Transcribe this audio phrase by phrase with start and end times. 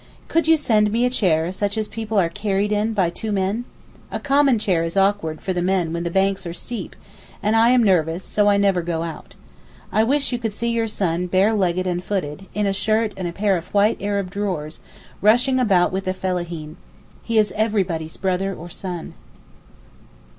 [0.27, 3.65] Could you send me a chair such as people are carried in by two men?
[4.09, 6.95] A common chair is awkward for the men when the banks are steep,
[7.43, 9.35] and I am nervous, so I never go out.
[9.91, 13.27] I wish you could see your son bare legged and footed, in a shirt and
[13.27, 14.79] a pair of white Arab drawers,
[15.21, 16.77] rushing about with the fellaheen.
[17.21, 19.13] He is everybody's 'brother' or 'son.